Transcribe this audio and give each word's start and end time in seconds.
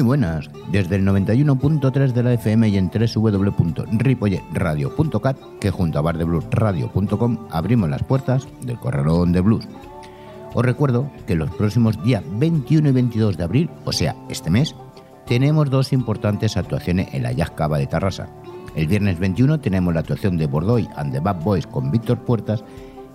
Muy 0.00 0.06
buenas, 0.06 0.48
desde 0.72 0.96
el 0.96 1.04
91.3 1.04 2.12
de 2.12 2.22
la 2.22 2.32
FM 2.32 2.70
y 2.70 2.78
en 2.78 2.90
www.ripoyeradio.cat, 2.90 5.36
que 5.60 5.70
junto 5.70 5.98
a 5.98 6.00
bardebluesradio.com 6.00 7.48
abrimos 7.50 7.90
las 7.90 8.02
puertas 8.04 8.48
del 8.62 8.78
Corralón 8.78 9.32
de 9.32 9.42
Blues. 9.42 9.68
Os 10.54 10.64
recuerdo 10.64 11.10
que 11.26 11.34
los 11.34 11.50
próximos 11.50 12.02
días 12.02 12.24
21 12.26 12.88
y 12.88 12.92
22 12.92 13.36
de 13.36 13.44
abril, 13.44 13.68
o 13.84 13.92
sea, 13.92 14.16
este 14.30 14.48
mes, 14.48 14.74
tenemos 15.26 15.68
dos 15.68 15.92
importantes 15.92 16.56
actuaciones 16.56 17.12
en 17.12 17.24
la 17.24 17.32
Jazz 17.32 17.52
de 17.54 17.86
Tarrasa. 17.86 18.30
El 18.74 18.86
viernes 18.86 19.18
21 19.18 19.60
tenemos 19.60 19.92
la 19.92 20.00
actuación 20.00 20.38
de 20.38 20.46
Bordoy 20.46 20.88
and 20.96 21.12
the 21.12 21.20
Bad 21.20 21.42
Boys 21.42 21.66
con 21.66 21.90
Víctor 21.90 22.20
Puertas 22.20 22.64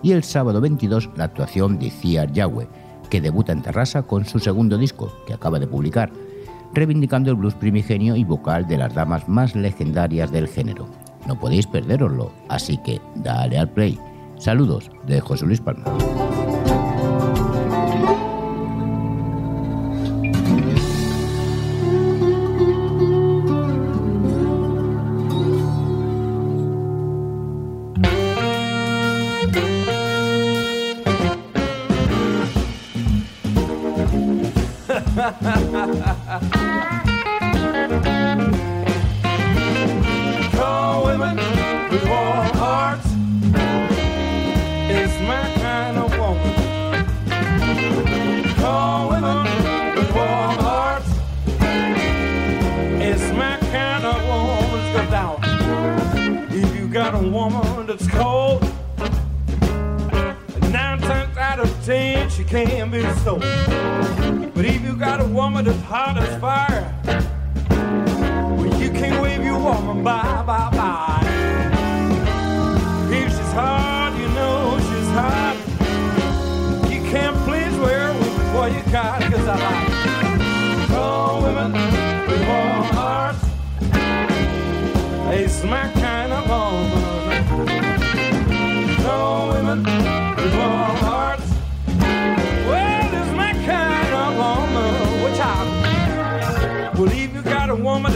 y 0.04 0.12
el 0.12 0.22
sábado 0.22 0.60
22 0.60 1.10
la 1.16 1.24
actuación 1.24 1.80
de 1.80 1.90
Ciar 1.90 2.30
Yahweh, 2.30 2.68
que 3.10 3.20
debuta 3.20 3.50
en 3.50 3.62
Tarrasa 3.62 4.02
con 4.02 4.24
su 4.24 4.38
segundo 4.38 4.78
disco, 4.78 5.12
que 5.26 5.34
acaba 5.34 5.58
de 5.58 5.66
publicar, 5.66 6.12
reivindicando 6.72 7.30
el 7.30 7.36
blues 7.36 7.54
primigenio 7.54 8.16
y 8.16 8.24
vocal 8.24 8.66
de 8.66 8.78
las 8.78 8.94
damas 8.94 9.28
más 9.28 9.54
legendarias 9.54 10.30
del 10.30 10.48
género. 10.48 10.86
No 11.26 11.38
podéis 11.38 11.66
perderoslo, 11.66 12.32
así 12.48 12.76
que 12.78 13.00
dale 13.16 13.58
al 13.58 13.70
play. 13.70 13.98
Saludos 14.38 14.90
de 15.06 15.20
José 15.20 15.46
Luis 15.46 15.60
Palma. 15.60 15.84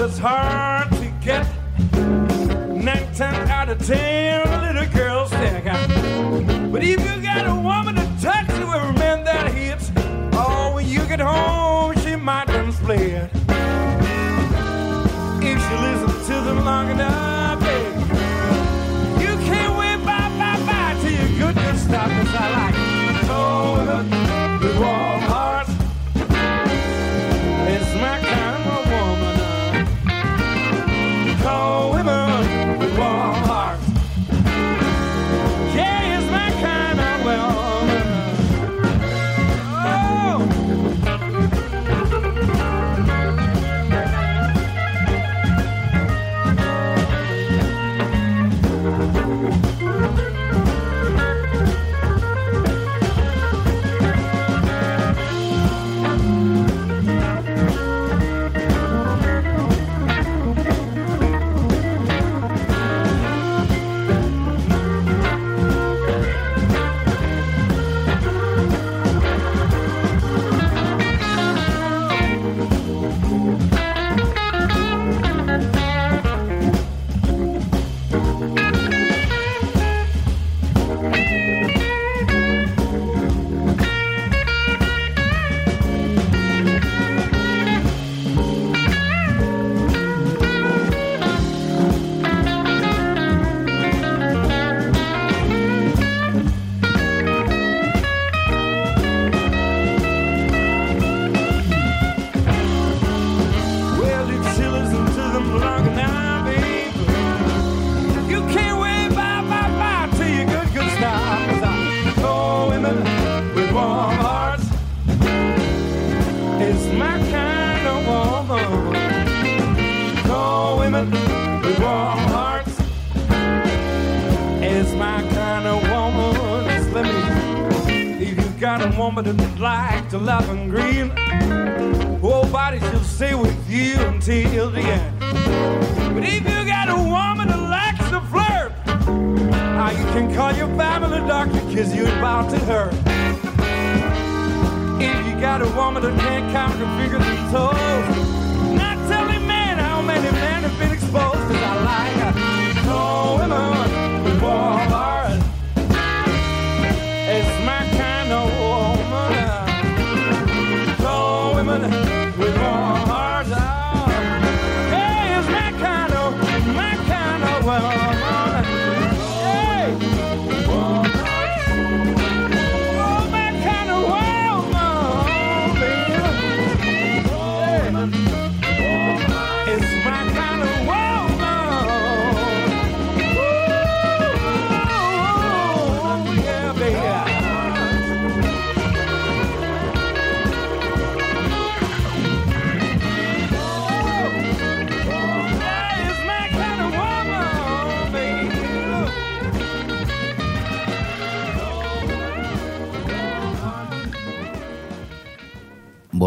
it's 0.03 0.19
hard 0.19 0.91
to 0.93 1.13
get 1.21 1.47
nine 1.93 3.07
ten 3.15 3.35
out 3.49 3.69
of 3.69 3.79
ten 3.87 4.49
little 4.63 4.91
girls 4.95 5.31
there. 5.31 5.61
But 6.73 6.83
if 6.83 6.99
you 7.01 7.23
got 7.23 7.47
a 7.47 7.55
woman 7.55 7.97
to 7.97 8.07
touch 8.23 8.49
you 8.59 8.67
with 8.67 8.83
a 8.83 8.93
man 8.95 9.25
that 9.25 9.53
hits, 9.53 9.93
oh, 10.33 10.73
when 10.75 10.89
you 10.89 11.05
get 11.07 11.21
home, 11.21 11.95
she 12.01 12.17
might 12.17 12.47
dance 12.47 12.77
split. 12.77 13.31
If 15.43 15.59
she 15.69 15.77
listens 15.87 16.27
to 16.29 16.35
them 16.47 16.65
long 16.65 16.91
enough, 16.91 17.61
baby, 17.61 18.01
you 19.23 19.37
can't 19.49 19.77
wait 19.79 20.03
bye 20.07 20.31
bye 20.39 20.61
bye 20.65 20.97
till 21.03 21.13
your 21.13 21.53
goodness 21.53 21.83
stops. 21.83 22.11
I 22.11 22.71
like. 22.71 22.80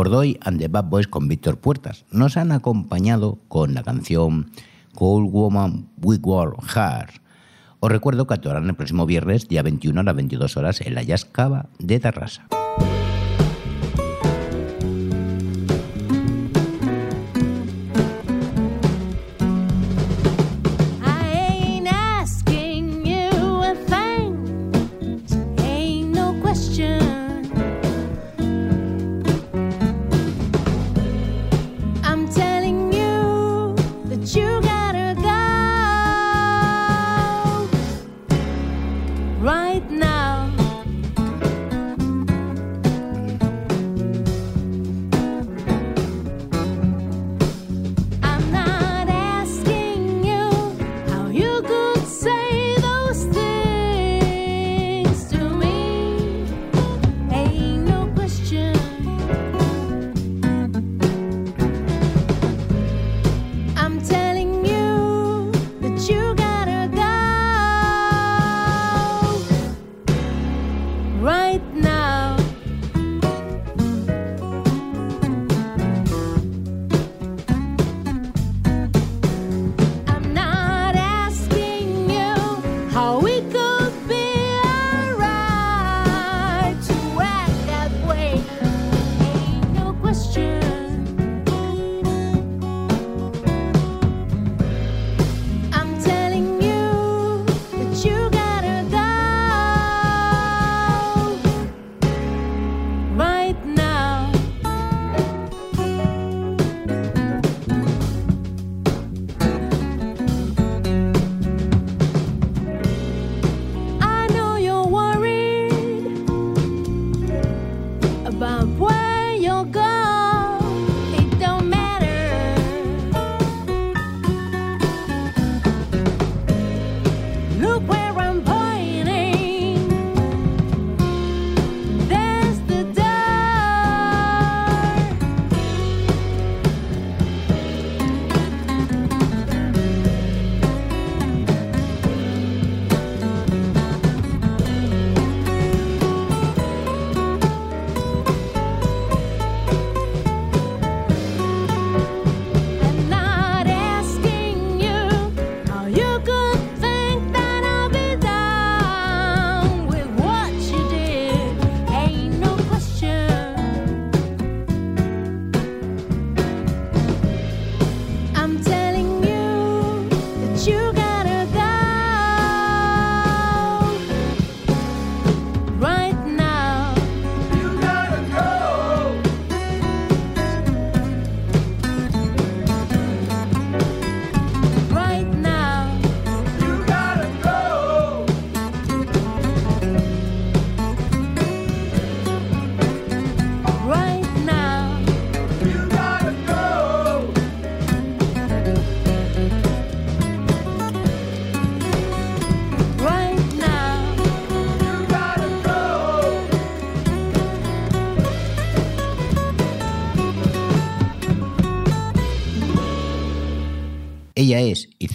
Bordoy 0.04 0.38
and 0.42 0.60
the 0.60 0.68
Bad 0.68 0.90
Boys 0.90 1.08
con 1.08 1.30
Víctor 1.30 1.58
Puertas. 1.60 2.04
Nos 2.12 2.36
han 2.36 2.52
acompañado 2.52 3.40
con 3.48 3.74
la 3.74 3.84
canción 3.84 4.52
Cold 4.94 5.32
Woman 5.32 5.88
with 6.02 6.20
War 6.24 6.56
Heart. 6.62 7.22
Os 7.80 7.90
recuerdo 7.90 8.28
que 8.28 8.34
actuarán 8.34 8.68
el 8.68 8.76
próximo 8.76 9.06
viernes, 9.06 9.48
día 9.48 9.62
21 9.64 10.02
a 10.02 10.04
las 10.04 10.16
22 10.16 10.58
horas, 10.58 10.82
en 10.82 10.96
la 10.96 11.04
Jazz 11.04 11.24
Cava 11.24 11.70
de 11.80 12.02
Tarrasa. 12.02 12.50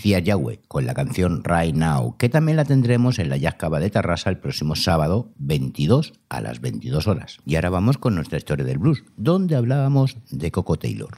Es 0.09 0.21
Icía 0.21 0.21
Yahweh 0.21 0.61
con 0.69 0.87
la 0.87 0.95
canción 0.95 1.43
Right 1.45 1.75
Now, 1.75 2.17
que 2.17 2.29
también 2.29 2.57
la 2.57 2.65
tendremos 2.65 3.19
en 3.19 3.29
la 3.29 3.37
Yascaba 3.37 3.79
de 3.81 3.91
Tarrasa 3.91 4.31
el 4.31 4.39
próximo 4.39 4.75
sábado 4.75 5.33
22 5.39 6.15
a 6.29 6.41
las 6.41 6.61
22 6.61 7.07
horas. 7.07 7.39
Y 7.45 7.57
ahora 7.57 7.71
vamos 7.71 7.99
con 7.99 8.15
nuestra 8.15 8.39
historia 8.39 8.65
del 8.65 8.79
blues, 8.79 9.05
donde 9.17 9.57
hablábamos 9.57 10.17
de 10.31 10.51
Coco 10.51 10.79
Taylor. 10.79 11.11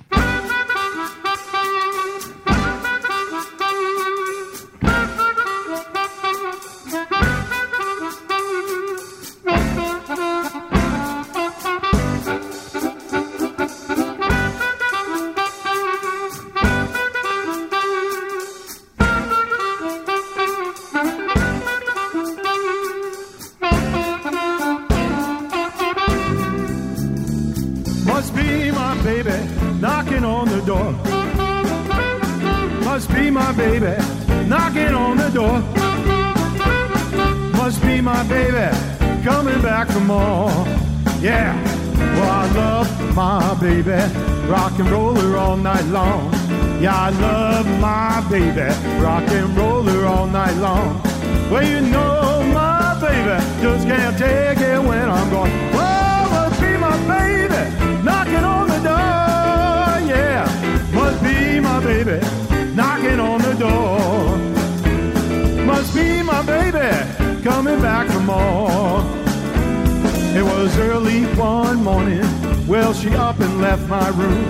Was 70.62 70.78
early 70.78 71.22
one 71.36 71.82
morning 71.82 72.20
Well, 72.66 72.92
she 72.92 73.08
up 73.14 73.40
and 73.40 73.60
left 73.62 73.88
my 73.88 74.08
room. 74.10 74.44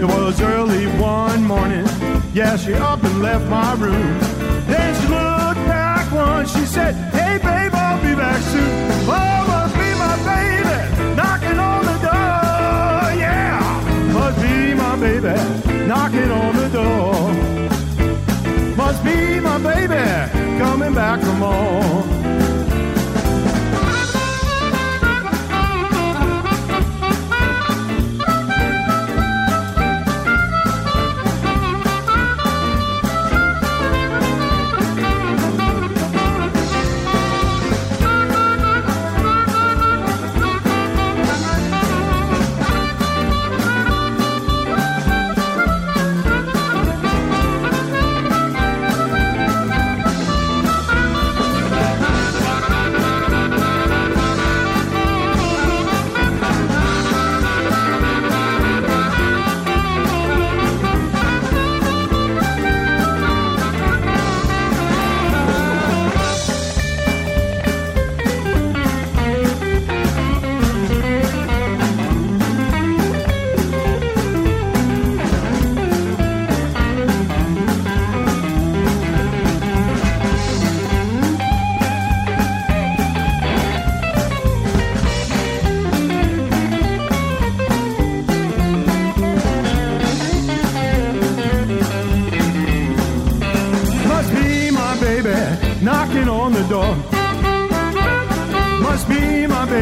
It 0.00 0.06
was 0.06 0.40
early 0.40 0.86
one 0.98 1.44
morning. 1.44 1.86
Yeah, 2.32 2.56
she 2.56 2.72
up 2.74 3.02
and 3.02 3.20
left 3.20 3.46
my 3.50 3.74
room. 3.74 4.18
Then 4.70 4.90
she 4.98 5.06
looked 5.08 5.62
back 5.66 6.10
once. 6.12 6.52
She 6.54 6.64
said, 6.64 6.94
Hey, 7.12 7.38
babe, 7.38 7.74
I'll 7.74 8.00
be 8.00 8.14
back 8.14 8.40
soon. 8.52 8.72
Oh, 9.18 9.38
must 9.52 9.74
be 9.74 9.90
my 10.06 10.16
baby 10.32 10.78
knocking 11.16 11.58
on 11.58 11.80
the 11.90 11.98
door. 12.08 13.00
Yeah, 13.24 13.58
must 14.18 14.38
be 14.40 14.74
my 14.74 14.94
baby 15.06 15.36
knocking 15.86 16.30
on 16.30 16.52
the 16.62 16.68
door. 16.78 17.12
Must 18.76 19.04
be 19.04 19.40
my 19.40 19.58
baby 19.58 20.04
coming 20.62 20.94
back 20.94 21.20
for 21.20 21.34
more. 21.44 22.09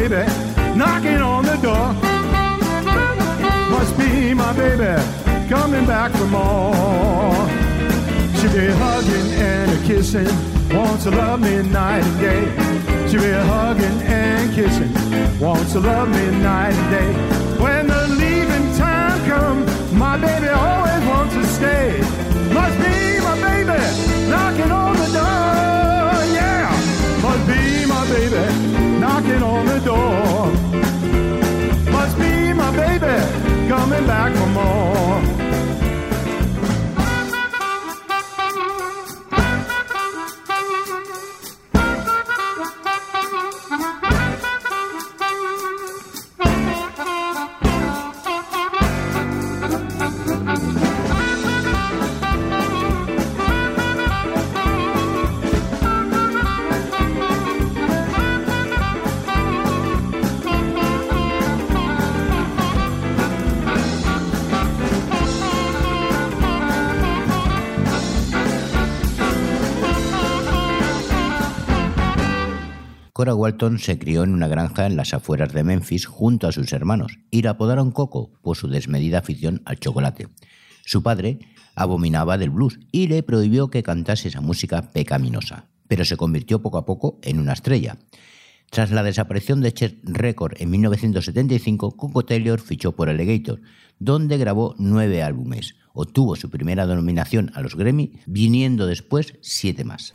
baby 0.07 0.25
knocking 0.77 1.21
on 1.21 1.43
the 1.43 1.57
door. 1.57 1.93
Must 3.69 3.97
be 3.97 4.33
my 4.33 4.53
baby 4.53 4.95
coming 5.49 5.85
back 5.85 6.11
for 6.11 6.27
more. 6.27 7.35
She 8.37 8.47
be 8.47 8.67
hugging 8.83 9.29
and 9.51 9.71
a 9.71 9.87
kissing, 9.87 10.29
wants 10.75 11.03
to 11.03 11.11
love 11.11 11.41
me 11.41 11.61
night 11.63 12.03
and 12.03 12.19
day. 12.19 12.43
She 13.09 13.17
be 13.17 13.31
hugging 13.51 14.01
and 14.03 14.53
kissing, 14.53 14.91
wants 15.39 15.73
to 15.73 15.79
love 15.79 16.07
me 16.09 16.25
night 16.39 16.73
and 16.73 16.89
day. 16.97 17.11
When 17.63 17.87
the 17.87 18.07
leaving 18.21 18.67
time 18.77 19.19
comes, 19.27 19.93
my 19.93 20.15
baby 20.17 20.47
always 20.47 21.03
wants 21.11 21.33
to 21.35 21.45
stay. 21.57 21.99
Must 22.53 22.77
be 22.85 22.95
my 23.27 23.35
baby 23.47 23.79
knocking 24.29 24.71
on 24.71 24.95
the 24.95 25.09
door 25.17 25.98
my 27.99 28.07
baby 28.07 28.99
knocking 28.99 29.43
on 29.43 29.65
the 29.65 29.79
door. 29.79 30.45
Must 31.91 32.17
be 32.17 32.53
my 32.53 32.71
baby 32.71 33.67
coming 33.67 34.07
back 34.07 34.33
for 34.37 34.47
more. 34.47 35.38
Se 73.59 73.99
crió 73.99 74.23
en 74.23 74.33
una 74.33 74.47
granja 74.47 74.85
en 74.85 74.95
las 74.95 75.13
afueras 75.13 75.51
de 75.51 75.65
Memphis 75.65 76.05
junto 76.05 76.47
a 76.47 76.53
sus 76.53 76.71
hermanos 76.71 77.19
y 77.29 77.41
la 77.41 77.51
apodaron 77.51 77.91
Coco 77.91 78.31
por 78.41 78.55
su 78.55 78.69
desmedida 78.69 79.19
afición 79.19 79.61
al 79.65 79.79
chocolate. 79.79 80.29
Su 80.85 81.03
padre 81.03 81.39
abominaba 81.75 82.37
del 82.37 82.51
blues 82.51 82.79
y 82.93 83.07
le 83.07 83.21
prohibió 83.21 83.69
que 83.69 83.83
cantase 83.83 84.29
esa 84.29 84.39
música 84.39 84.93
pecaminosa, 84.93 85.65
pero 85.89 86.05
se 86.05 86.15
convirtió 86.15 86.61
poco 86.61 86.77
a 86.77 86.85
poco 86.85 87.19
en 87.21 87.37
una 87.37 87.51
estrella. 87.51 87.97
Tras 88.69 88.91
la 88.91 89.03
desaparición 89.03 89.59
de 89.59 89.73
Chet 89.73 89.99
Record 90.03 90.53
en 90.61 90.69
1975, 90.69 91.97
Coco 91.97 92.23
Taylor 92.23 92.61
fichó 92.61 92.95
por 92.95 93.09
Alligator, 93.09 93.59
donde 93.99 94.37
grabó 94.37 94.73
nueve 94.77 95.21
álbumes. 95.21 95.75
Obtuvo 95.91 96.37
su 96.37 96.49
primera 96.49 96.87
denominación 96.87 97.51
a 97.55 97.61
los 97.61 97.75
Grammy, 97.75 98.13
viniendo 98.25 98.87
después 98.87 99.33
siete 99.41 99.83
más. 99.83 100.13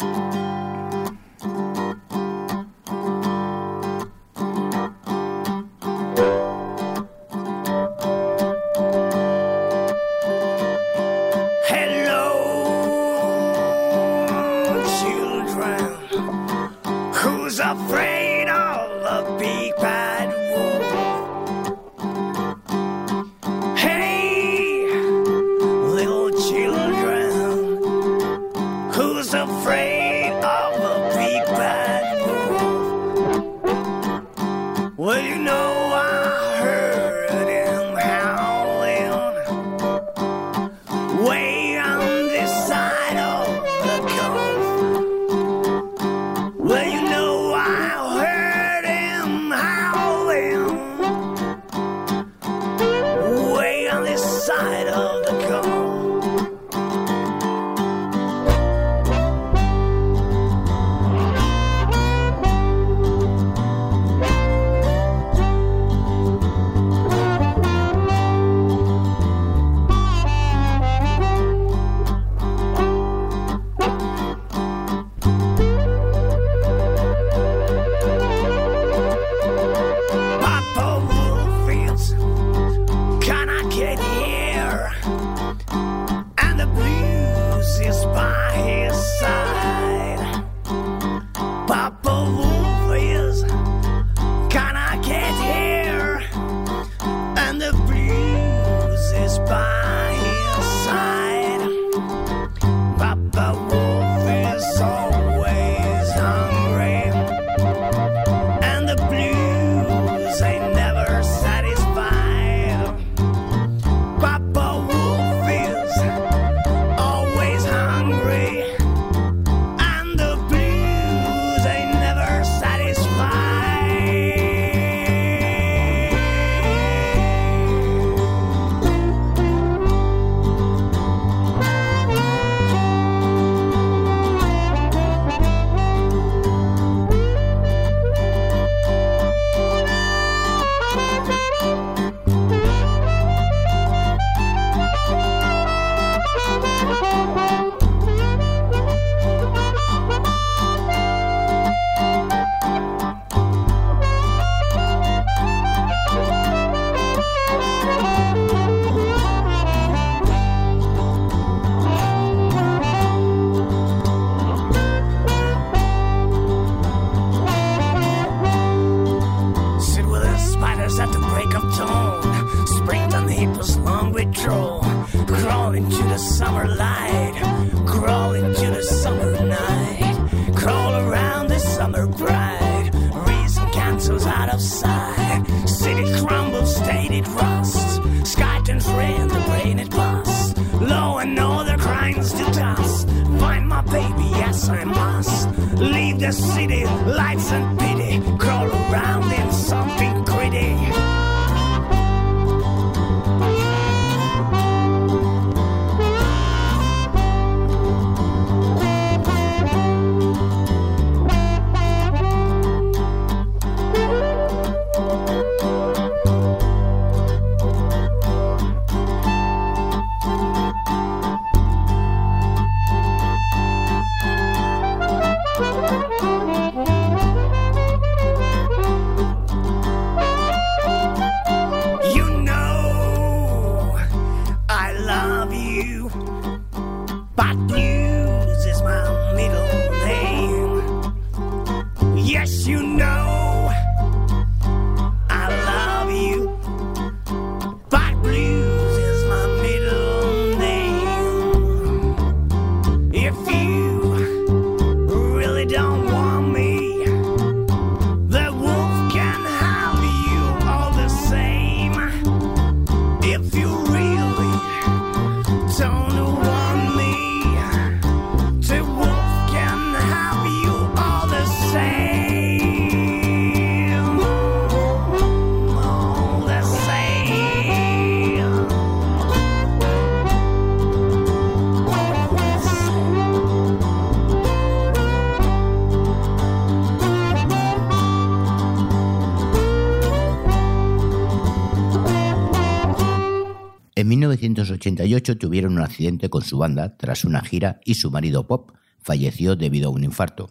tuvieron 295.22 295.74
un 295.74 295.82
accidente 295.82 296.28
con 296.28 296.42
su 296.42 296.58
banda 296.58 296.96
tras 296.96 297.24
una 297.24 297.40
gira 297.42 297.80
y 297.84 297.94
su 297.94 298.10
marido 298.10 298.46
Pop 298.46 298.72
falleció 298.98 299.56
debido 299.56 299.88
a 299.88 299.92
un 299.92 300.04
infarto. 300.04 300.50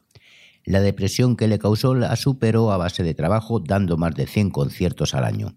La 0.66 0.80
depresión 0.80 1.36
que 1.36 1.48
le 1.48 1.60
causó 1.60 1.94
la 1.94 2.16
superó 2.16 2.72
a 2.72 2.78
base 2.78 3.04
de 3.04 3.14
trabajo 3.14 3.60
dando 3.60 3.98
más 3.98 4.16
de 4.16 4.28
100 4.28 4.52
conciertos 4.52 5.14
al 5.14 5.26
año. 5.26 5.56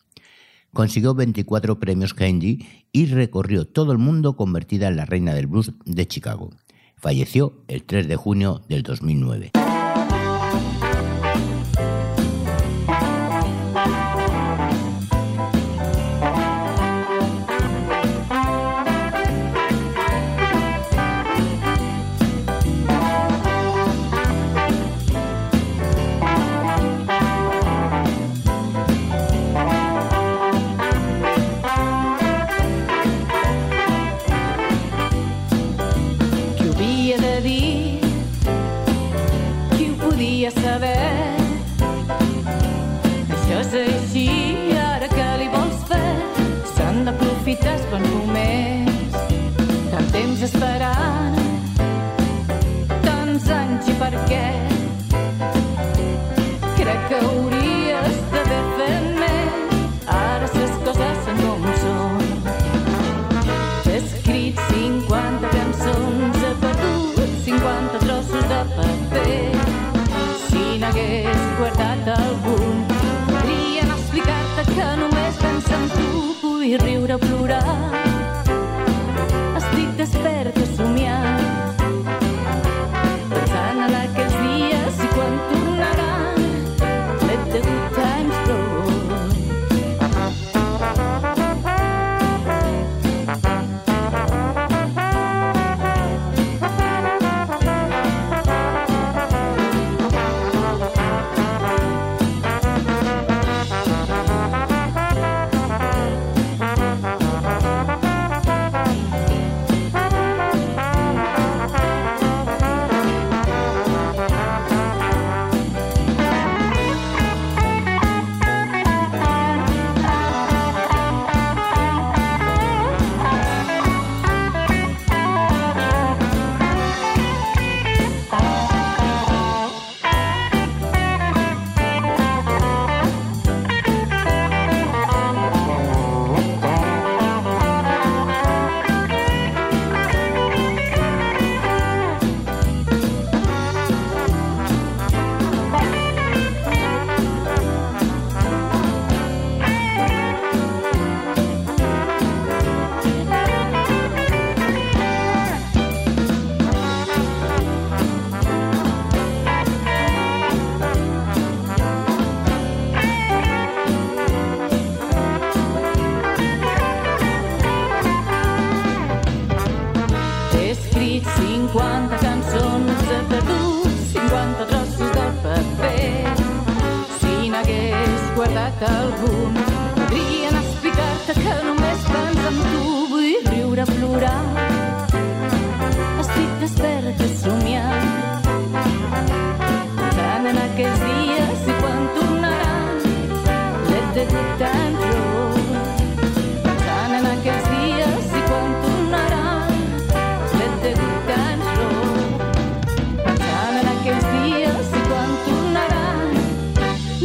Consiguió 0.73 1.15
24 1.15 1.79
premios 1.79 2.13
Candy 2.13 2.67
y 2.93 3.07
recorrió 3.07 3.67
todo 3.67 3.93
el 3.93 3.99
mundo 3.99 4.37
convertida 4.37 4.89
en 4.89 4.97
la 4.97 5.07
reina 5.07 5.35
del 5.35 5.47
blues 5.47 5.73
de 5.85 6.07
Chicago. 6.07 6.51
Falleció 6.97 7.63
el 7.69 7.85
3 7.85 8.09
de 8.09 8.17
junio 8.17 8.63
del 8.69 8.83
2009. 8.83 9.66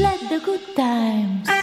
Let 0.01 0.19
the 0.29 0.39
good 0.39 0.75
times. 0.75 1.60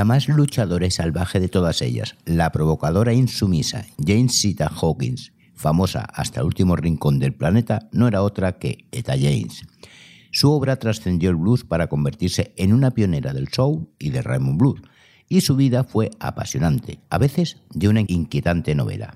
la 0.00 0.06
más 0.06 0.30
luchadora 0.30 0.86
y 0.86 0.90
salvaje 0.90 1.40
de 1.40 1.50
todas 1.50 1.82
ellas, 1.82 2.16
la 2.24 2.50
provocadora 2.52 3.12
insumisa 3.12 3.84
Jane 3.98 4.30
Sita 4.30 4.66
Hawkins, 4.74 5.34
famosa 5.54 6.00
hasta 6.00 6.40
el 6.40 6.46
último 6.46 6.74
rincón 6.74 7.18
del 7.18 7.34
planeta, 7.34 7.90
no 7.92 8.08
era 8.08 8.22
otra 8.22 8.58
que 8.58 8.86
Eta 8.92 9.12
James. 9.12 9.62
Su 10.30 10.52
obra 10.52 10.76
trascendió 10.76 11.28
el 11.28 11.36
blues 11.36 11.64
para 11.64 11.88
convertirse 11.88 12.54
en 12.56 12.72
una 12.72 12.92
pionera 12.92 13.34
del 13.34 13.48
soul 13.48 13.90
y 13.98 14.08
de 14.08 14.22
Raymond 14.22 14.58
Blues, 14.58 14.80
y 15.28 15.42
su 15.42 15.54
vida 15.54 15.84
fue 15.84 16.08
apasionante, 16.18 17.00
a 17.10 17.18
veces 17.18 17.58
de 17.74 17.88
una 17.88 18.00
inquietante 18.00 18.74
novela. 18.74 19.12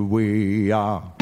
We 0.00 0.72
are. 0.72 1.21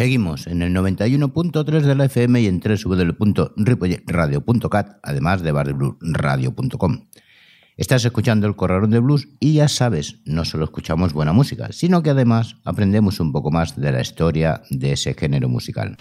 Seguimos 0.00 0.46
en 0.46 0.62
el 0.62 0.72
91.3 0.72 1.82
de 1.82 1.94
la 1.94 2.06
FM 2.06 2.40
y 2.40 2.46
en 2.46 2.58
www.ripoyradio.cat, 2.58 4.96
además 5.02 5.42
de 5.42 5.52
bardebluesradio.com. 5.52 7.04
Estás 7.76 8.06
escuchando 8.06 8.46
el 8.46 8.56
Corralón 8.56 8.88
de 8.88 9.00
Blues 9.00 9.28
y 9.40 9.52
ya 9.52 9.68
sabes, 9.68 10.22
no 10.24 10.46
solo 10.46 10.64
escuchamos 10.64 11.12
buena 11.12 11.34
música, 11.34 11.68
sino 11.72 12.02
que 12.02 12.08
además 12.08 12.56
aprendemos 12.64 13.20
un 13.20 13.30
poco 13.30 13.50
más 13.50 13.78
de 13.78 13.92
la 13.92 14.00
historia 14.00 14.62
de 14.70 14.92
ese 14.92 15.12
género 15.12 15.50
musical. 15.50 15.98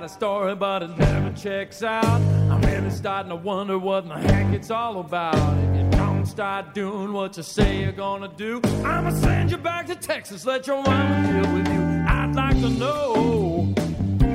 Got 0.00 0.10
a 0.10 0.14
story, 0.14 0.54
but 0.54 0.82
it 0.82 0.96
never 0.96 1.30
checks 1.36 1.82
out. 1.82 2.20
I'm 2.50 2.62
really 2.62 2.88
starting 2.88 3.28
to 3.28 3.36
wonder 3.36 3.78
what 3.78 4.08
the 4.08 4.14
heck 4.14 4.54
it's 4.54 4.70
all 4.70 4.98
about. 5.00 5.58
If 5.58 5.76
you 5.76 5.90
don't 5.90 6.24
start 6.24 6.72
doing 6.72 7.12
what 7.12 7.36
you 7.36 7.42
say 7.42 7.82
you're 7.82 7.92
gonna 7.92 8.32
do, 8.34 8.62
I'ma 8.82 9.10
send 9.10 9.50
you 9.50 9.58
back 9.58 9.86
to 9.88 9.94
Texas, 9.94 10.46
let 10.46 10.66
your 10.66 10.82
mama 10.82 11.42
deal 11.42 11.52
with 11.52 11.68
you. 11.68 12.04
I'd 12.08 12.32
like 12.34 12.58
to 12.62 12.70
know 12.70 13.74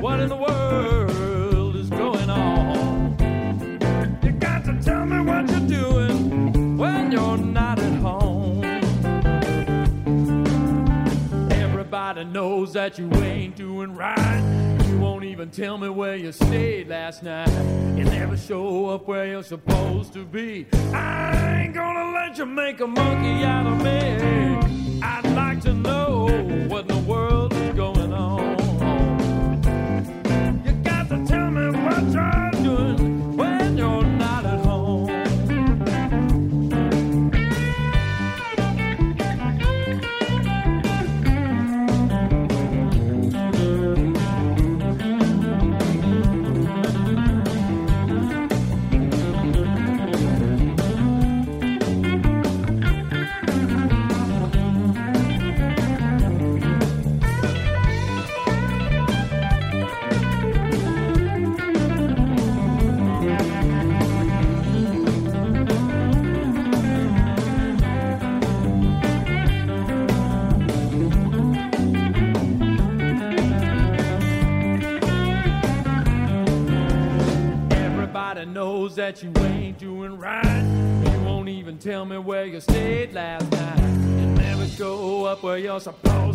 what 0.00 0.20
in 0.20 0.28
the 0.28 0.36
world 0.36 1.74
is 1.74 1.90
going 1.90 2.30
on. 2.30 3.16
You 4.22 4.30
got 4.32 4.64
to 4.66 4.80
tell 4.80 5.04
me 5.04 5.20
what 5.20 5.50
you're 5.50 5.66
doing 5.66 6.76
when 6.76 7.10
you're 7.10 7.38
not 7.38 7.80
at 7.80 7.94
home. 7.94 8.62
Everybody 11.50 12.24
knows 12.24 12.72
that 12.74 13.00
you 13.00 13.12
ain't 13.14 13.56
doing 13.56 13.96
right. 13.96 14.55
Even 15.36 15.50
tell 15.50 15.76
me 15.76 15.90
where 15.90 16.16
you 16.16 16.32
stayed 16.32 16.88
last 16.88 17.22
night. 17.22 17.50
You 17.94 18.04
never 18.04 18.38
show 18.38 18.88
up 18.88 19.06
where 19.06 19.26
you're 19.26 19.42
supposed 19.42 20.14
to 20.14 20.24
be. 20.24 20.64
I 20.94 21.60
ain't 21.60 21.74
gonna 21.74 22.14
let 22.14 22.38
you 22.38 22.46
make 22.46 22.80
a 22.80 22.86
monkey 22.86 23.44
out 23.44 23.66
of 23.66 23.82
me. 23.84 25.02
I'd 25.02 25.30
like 25.34 25.60
to 25.64 25.74
know 25.74 26.26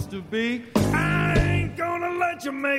supposed 0.02 0.12
to 0.12 0.22
be. 0.22 0.64
I 0.76 1.38
ain't 1.38 1.78
gonna 1.78 2.18
let 2.18 2.44
you 2.44 2.52
make 2.52 2.71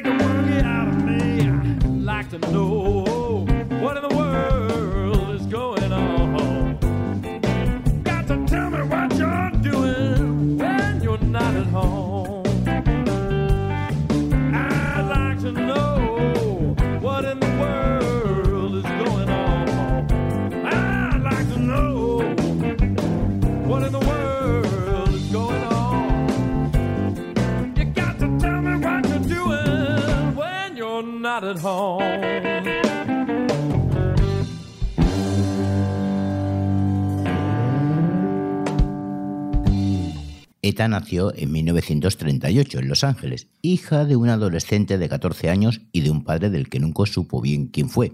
Nació 40.88 41.32
en 41.34 41.52
1938 41.52 42.78
en 42.78 42.88
Los 42.88 43.04
Ángeles, 43.04 43.48
hija 43.62 44.04
de 44.04 44.16
una 44.16 44.34
adolescente 44.34 44.98
de 44.98 45.08
14 45.08 45.48
años 45.48 45.80
y 45.92 46.00
de 46.00 46.10
un 46.10 46.24
padre 46.24 46.50
del 46.50 46.68
que 46.68 46.80
nunca 46.80 47.06
supo 47.06 47.40
bien 47.40 47.66
quién 47.66 47.88
fue. 47.88 48.12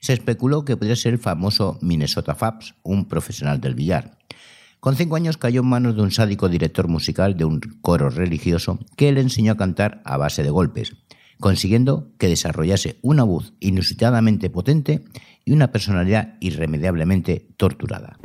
Se 0.00 0.12
especuló 0.12 0.64
que 0.64 0.76
podría 0.76 0.96
ser 0.96 1.14
el 1.14 1.18
famoso 1.18 1.78
Minnesota 1.82 2.34
Fabs, 2.34 2.74
un 2.82 3.06
profesional 3.06 3.60
del 3.60 3.74
billar. 3.74 4.18
Con 4.80 4.96
cinco 4.96 5.16
años 5.16 5.36
cayó 5.36 5.60
en 5.60 5.68
manos 5.68 5.94
de 5.94 6.02
un 6.02 6.10
sádico 6.10 6.48
director 6.48 6.88
musical 6.88 7.36
de 7.36 7.44
un 7.44 7.60
coro 7.82 8.08
religioso 8.08 8.78
que 8.96 9.12
le 9.12 9.20
enseñó 9.20 9.52
a 9.52 9.56
cantar 9.56 10.00
a 10.04 10.16
base 10.16 10.42
de 10.42 10.50
golpes, 10.50 10.96
consiguiendo 11.38 12.12
que 12.18 12.28
desarrollase 12.28 12.98
una 13.02 13.24
voz 13.24 13.52
inusitadamente 13.60 14.48
potente 14.48 15.04
y 15.44 15.52
una 15.52 15.70
personalidad 15.70 16.36
irremediablemente 16.40 17.46
torturada. 17.56 18.18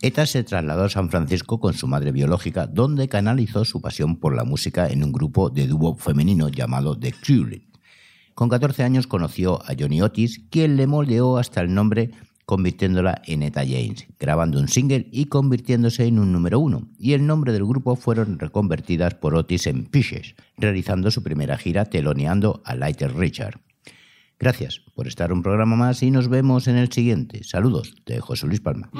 Artista 0.00 0.24
se 0.24 0.44
trasladó 0.44 0.84
a 0.84 0.88
San 0.88 1.10
Francisco 1.10 1.60
con 1.60 1.74
su 1.74 1.86
madre 1.86 2.10
biológica, 2.10 2.66
donde 2.66 3.06
canalizó 3.06 3.66
su 3.66 3.82
pasión 3.82 4.16
por 4.16 4.34
la 4.34 4.44
música 4.44 4.88
en 4.88 5.04
un 5.04 5.12
grupo 5.12 5.50
de 5.50 5.66
dúo 5.66 5.94
femenino 5.94 6.48
llamado 6.48 6.98
The 6.98 7.12
Curate. 7.12 7.68
Con 8.34 8.48
14 8.48 8.82
años 8.82 9.06
conoció 9.06 9.60
a 9.62 9.74
Johnny 9.78 10.00
Otis, 10.00 10.40
quien 10.48 10.78
le 10.78 10.86
moldeó 10.86 11.36
hasta 11.36 11.60
el 11.60 11.74
nombre 11.74 12.12
convirtiéndola 12.46 13.20
en 13.26 13.42
Eta 13.42 13.60
James, 13.60 14.06
grabando 14.18 14.58
un 14.58 14.68
single 14.68 15.06
y 15.12 15.26
convirtiéndose 15.26 16.06
en 16.06 16.18
un 16.18 16.32
número 16.32 16.58
uno, 16.60 16.88
y 16.98 17.12
el 17.12 17.26
nombre 17.26 17.52
del 17.52 17.66
grupo 17.66 17.94
fueron 17.94 18.38
reconvertidas 18.38 19.14
por 19.16 19.34
Otis 19.34 19.66
en 19.66 19.84
Pishes, 19.84 20.34
realizando 20.56 21.10
su 21.10 21.22
primera 21.22 21.58
gira 21.58 21.84
teloneando 21.84 22.62
a 22.64 22.74
Lighter 22.74 23.14
Richard. 23.14 23.60
Gracias 24.38 24.80
por 24.94 25.06
estar 25.06 25.30
un 25.30 25.42
programa 25.42 25.76
más 25.76 26.02
y 26.02 26.10
nos 26.10 26.28
vemos 26.28 26.68
en 26.68 26.78
el 26.78 26.90
siguiente. 26.90 27.44
Saludos 27.44 27.94
de 28.06 28.18
José 28.20 28.46
Luis 28.46 28.60
Palma. 28.60 28.90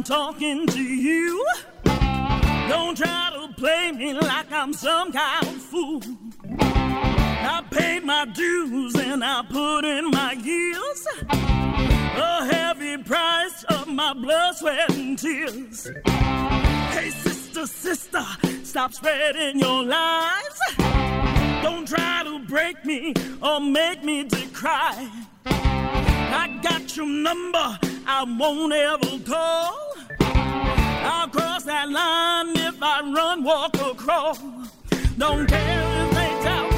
I'm 0.00 0.04
talking 0.04 0.66
to 0.66 0.82
you. 0.82 1.44
Don't 1.84 2.96
try 2.96 3.32
to 3.34 3.52
play 3.54 3.92
me 3.92 4.14
like 4.14 4.50
I'm 4.50 4.72
some 4.72 5.12
kind 5.12 5.46
of 5.46 5.60
fool. 5.60 6.00
I 6.58 7.62
paid 7.70 8.04
my 8.04 8.24
dues 8.24 8.94
and 8.94 9.22
I 9.22 9.42
put 9.42 9.84
in 9.84 10.10
my 10.10 10.32
years. 10.32 11.06
A 11.28 12.46
heavy 12.50 12.96
price 13.02 13.62
of 13.64 13.88
my 13.88 14.14
blood, 14.14 14.56
sweat, 14.56 14.90
and 14.90 15.18
tears. 15.18 15.90
Hey, 16.06 17.10
sister, 17.10 17.66
sister, 17.66 18.24
stop 18.62 18.94
spreading 18.94 19.58
your 19.58 19.84
lies. 19.84 20.60
Don't 21.62 21.86
try 21.86 22.22
to 22.24 22.38
break 22.48 22.86
me 22.86 23.12
or 23.42 23.60
make 23.60 24.02
me 24.02 24.24
to 24.24 24.46
cry. 24.54 25.10
I 25.44 26.58
got 26.62 26.96
your 26.96 27.06
number, 27.06 27.78
I 28.06 28.24
won't 28.26 28.72
ever 28.72 29.18
call. 29.30 29.89
I'll 31.02 31.28
cross 31.28 31.64
that 31.64 31.88
line 31.88 32.56
if 32.56 32.82
I 32.82 33.00
run, 33.00 33.44
walk, 33.44 33.80
or 33.80 33.94
crawl. 33.94 34.36
Don't 35.18 35.46
care 35.46 36.06
if 36.06 36.10
they 36.14 36.44
doubt 36.44 36.69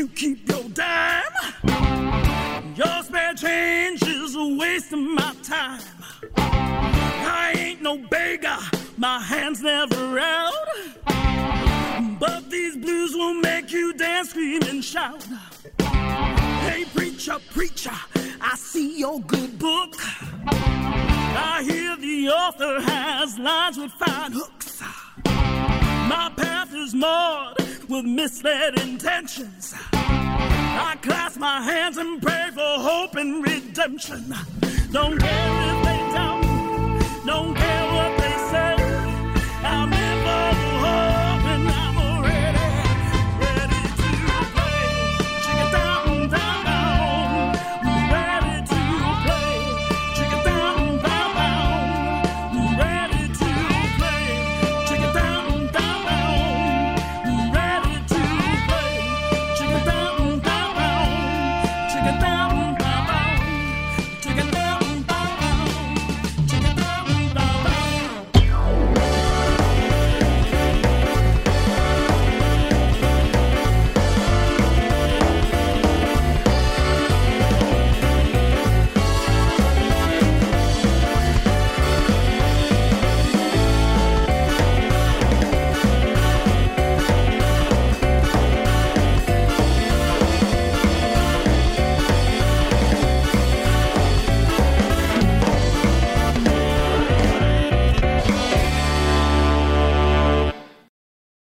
you 0.00 0.08
keep 0.08 0.48
your 0.48 0.64
dime. 0.70 1.22
Your 2.74 3.02
spare 3.02 3.34
change 3.34 4.02
is 4.02 4.34
a 4.34 4.56
waste 4.58 4.94
of 4.94 4.98
my 4.98 5.34
time. 5.42 5.82
I 6.38 7.52
ain't 7.58 7.82
no 7.82 7.98
beggar, 8.08 8.56
my 8.96 9.20
hands 9.20 9.60
never 9.60 10.18
out. 10.18 10.54
But 12.18 12.48
these 12.48 12.78
blues 12.78 13.12
will 13.14 13.34
make 13.34 13.70
you 13.72 13.92
dance, 13.92 14.30
scream, 14.30 14.62
and 14.62 14.82
shout. 14.82 15.22
Hey, 16.64 16.86
preacher, 16.94 17.36
preacher, 17.50 17.98
I 18.40 18.56
see 18.56 18.98
your 18.98 19.20
good 19.20 19.58
book. 19.58 19.96
I 20.46 21.62
hear 21.62 21.96
the 21.96 22.30
author 22.30 22.80
has 22.80 23.38
lines 23.38 23.76
with 23.76 23.92
fine 23.92 24.32
hooks. 24.32 24.82
My 26.10 26.28
path 26.36 26.74
is 26.74 26.92
marred 26.92 27.56
with 27.88 28.04
misled 28.04 28.80
intentions. 28.80 29.72
I 29.92 30.98
clasp 31.02 31.38
my 31.38 31.62
hands 31.62 31.98
and 31.98 32.20
pray 32.20 32.48
for 32.52 32.72
hope 32.88 33.14
and 33.14 33.46
redemption. 33.46 34.34
Don't 34.90 35.20
care 35.20 35.76
if 35.76 35.84
they 35.84 36.00
don't 36.12 37.59